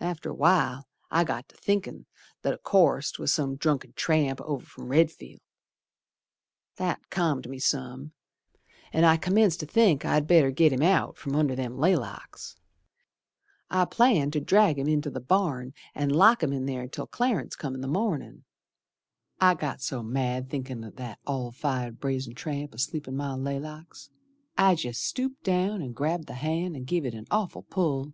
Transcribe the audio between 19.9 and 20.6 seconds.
mad